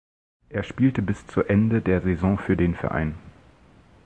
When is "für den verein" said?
2.39-3.19